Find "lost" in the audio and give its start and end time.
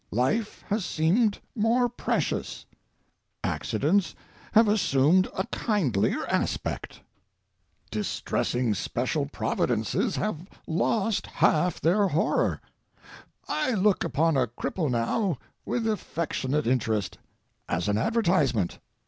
10.65-11.27